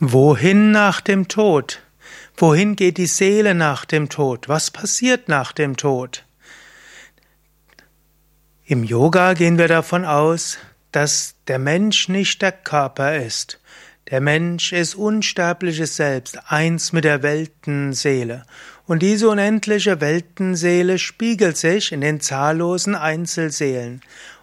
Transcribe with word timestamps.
Wohin 0.00 0.70
nach 0.70 1.00
dem 1.00 1.26
Tod? 1.26 1.82
Wohin 2.36 2.76
geht 2.76 2.98
die 2.98 3.06
Seele 3.06 3.52
nach 3.56 3.84
dem 3.84 4.08
Tod? 4.08 4.48
Was 4.48 4.70
passiert 4.70 5.28
nach 5.28 5.50
dem 5.50 5.76
Tod? 5.76 6.24
Im 8.64 8.84
Yoga 8.84 9.32
gehen 9.32 9.58
wir 9.58 9.66
davon 9.66 10.04
aus, 10.04 10.58
dass 10.92 11.34
der 11.48 11.58
Mensch 11.58 12.08
nicht 12.08 12.42
der 12.42 12.52
Körper 12.52 13.16
ist. 13.16 13.58
Der 14.08 14.20
Mensch 14.20 14.72
ist 14.72 14.94
unsterbliches 14.94 15.96
Selbst, 15.96 16.38
eins 16.46 16.92
mit 16.92 17.02
der 17.02 17.24
Weltenseele. 17.24 18.44
Und 18.86 19.02
diese 19.02 19.28
unendliche 19.28 20.00
Weltenseele 20.00 21.00
spiegelt 21.00 21.56
sich 21.56 21.90
in 21.90 22.02
den 22.02 22.20
zahllosen 22.20 22.94
Einzelseelen. 22.94 24.02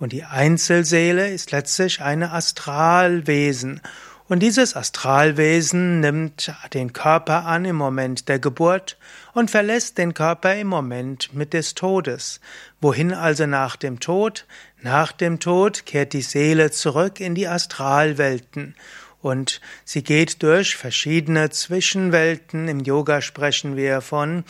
Und 0.00 0.12
die 0.12 0.24
Einzelseele 0.24 1.30
ist 1.30 1.52
letztlich 1.52 2.02
eine 2.02 2.32
Astralwesen. 2.32 3.80
Und 4.28 4.40
dieses 4.40 4.74
Astralwesen 4.74 6.00
nimmt 6.00 6.52
den 6.74 6.92
Körper 6.92 7.44
an 7.44 7.64
im 7.64 7.76
Moment 7.76 8.28
der 8.28 8.40
Geburt 8.40 8.98
und 9.34 9.52
verlässt 9.52 9.98
den 9.98 10.14
Körper 10.14 10.56
im 10.56 10.66
Moment 10.66 11.32
mit 11.32 11.52
des 11.52 11.74
Todes. 11.74 12.40
Wohin 12.80 13.12
also 13.12 13.46
nach 13.46 13.76
dem 13.76 14.00
Tod? 14.00 14.46
Nach 14.82 15.12
dem 15.12 15.38
Tod 15.38 15.86
kehrt 15.86 16.12
die 16.12 16.22
Seele 16.22 16.72
zurück 16.72 17.20
in 17.20 17.36
die 17.36 17.46
Astralwelten. 17.46 18.74
Und 19.22 19.60
sie 19.84 20.02
geht 20.02 20.42
durch 20.42 20.74
verschiedene 20.74 21.50
Zwischenwelten. 21.50 22.66
Im 22.66 22.80
Yoga 22.80 23.20
sprechen 23.20 23.76
wir 23.76 24.00
von 24.00 24.44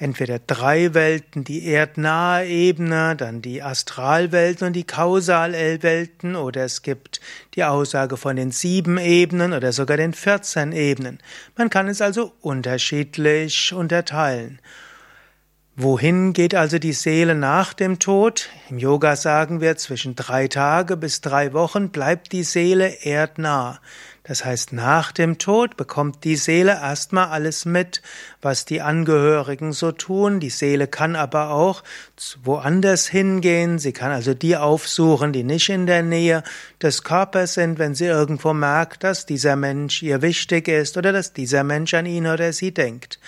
entweder 0.00 0.38
drei 0.38 0.94
Welten, 0.94 1.44
die 1.44 1.66
erdnahe 1.66 2.46
Ebene, 2.46 3.14
dann 3.16 3.42
die 3.42 3.62
Astralwelten 3.62 4.66
und 4.66 4.72
die 4.72 4.84
Kausalwelten, 4.84 6.36
oder 6.36 6.64
es 6.64 6.82
gibt 6.82 7.20
die 7.54 7.64
Aussage 7.64 8.16
von 8.16 8.36
den 8.36 8.50
sieben 8.50 8.96
Ebenen 8.96 9.52
oder 9.52 9.72
sogar 9.72 9.98
den 9.98 10.14
14 10.14 10.72
Ebenen. 10.72 11.18
Man 11.56 11.68
kann 11.68 11.86
es 11.86 12.00
also 12.00 12.32
unterschiedlich 12.40 13.74
unterteilen. 13.74 14.58
Wohin 15.76 16.32
geht 16.32 16.54
also 16.54 16.78
die 16.78 16.92
Seele 16.92 17.34
nach 17.34 17.72
dem 17.72 18.00
Tod? 18.00 18.50
Im 18.68 18.78
Yoga 18.78 19.14
sagen 19.14 19.60
wir, 19.60 19.76
zwischen 19.76 20.16
drei 20.16 20.48
Tage 20.48 20.96
bis 20.96 21.20
drei 21.20 21.52
Wochen 21.52 21.90
bleibt 21.90 22.32
die 22.32 22.42
Seele 22.42 23.04
erdnah. 23.04 23.80
Das 24.24 24.44
heißt, 24.44 24.72
nach 24.72 25.12
dem 25.12 25.38
Tod 25.38 25.76
bekommt 25.76 26.24
die 26.24 26.36
Seele 26.36 26.72
erstmal 26.72 27.28
alles 27.28 27.64
mit, 27.64 28.02
was 28.42 28.64
die 28.64 28.82
Angehörigen 28.82 29.72
so 29.72 29.92
tun. 29.92 30.40
Die 30.40 30.50
Seele 30.50 30.86
kann 30.88 31.16
aber 31.16 31.50
auch 31.50 31.82
woanders 32.42 33.06
hingehen. 33.06 33.78
Sie 33.78 33.92
kann 33.92 34.10
also 34.10 34.34
die 34.34 34.56
aufsuchen, 34.56 35.32
die 35.32 35.44
nicht 35.44 35.68
in 35.68 35.86
der 35.86 36.02
Nähe 36.02 36.42
des 36.82 37.04
Körpers 37.04 37.54
sind, 37.54 37.78
wenn 37.78 37.94
sie 37.94 38.06
irgendwo 38.06 38.52
merkt, 38.52 39.04
dass 39.04 39.24
dieser 39.24 39.56
Mensch 39.56 40.02
ihr 40.02 40.20
wichtig 40.20 40.68
ist 40.68 40.96
oder 40.96 41.12
dass 41.12 41.32
dieser 41.32 41.64
Mensch 41.64 41.94
an 41.94 42.06
ihn 42.06 42.26
oder 42.26 42.52
sie 42.52 42.74
denkt. 42.74 43.18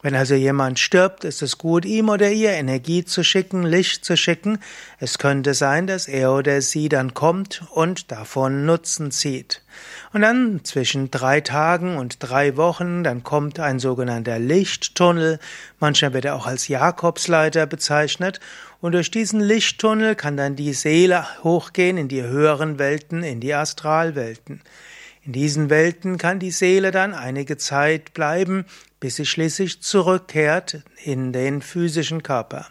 Wenn 0.00 0.14
also 0.14 0.36
jemand 0.36 0.78
stirbt, 0.78 1.24
ist 1.24 1.42
es 1.42 1.58
gut, 1.58 1.84
ihm 1.84 2.08
oder 2.08 2.30
ihr 2.30 2.52
Energie 2.52 3.04
zu 3.04 3.24
schicken, 3.24 3.64
Licht 3.64 4.04
zu 4.04 4.16
schicken. 4.16 4.60
Es 5.00 5.18
könnte 5.18 5.54
sein, 5.54 5.88
dass 5.88 6.06
er 6.06 6.32
oder 6.32 6.62
sie 6.62 6.88
dann 6.88 7.14
kommt 7.14 7.64
und 7.72 8.12
davon 8.12 8.64
Nutzen 8.64 9.10
zieht. 9.10 9.62
Und 10.12 10.22
dann 10.22 10.60
zwischen 10.62 11.10
drei 11.10 11.40
Tagen 11.40 11.96
und 11.96 12.18
drei 12.20 12.56
Wochen, 12.56 13.02
dann 13.02 13.24
kommt 13.24 13.58
ein 13.58 13.80
sogenannter 13.80 14.38
Lichttunnel. 14.38 15.40
Manchmal 15.80 16.14
wird 16.14 16.26
er 16.26 16.36
auch 16.36 16.46
als 16.46 16.68
Jakobsleiter 16.68 17.66
bezeichnet. 17.66 18.38
Und 18.80 18.92
durch 18.92 19.10
diesen 19.10 19.40
Lichttunnel 19.40 20.14
kann 20.14 20.36
dann 20.36 20.54
die 20.54 20.74
Seele 20.74 21.26
hochgehen 21.42 21.96
in 21.96 22.06
die 22.06 22.22
höheren 22.22 22.78
Welten, 22.78 23.24
in 23.24 23.40
die 23.40 23.52
Astralwelten. 23.52 24.60
In 25.28 25.32
diesen 25.32 25.68
Welten 25.68 26.16
kann 26.16 26.38
die 26.38 26.50
Seele 26.50 26.90
dann 26.90 27.12
einige 27.12 27.58
Zeit 27.58 28.14
bleiben, 28.14 28.64
bis 28.98 29.16
sie 29.16 29.26
schließlich 29.26 29.82
zurückkehrt 29.82 30.80
in 31.04 31.34
den 31.34 31.60
physischen 31.60 32.22
Körper. 32.22 32.68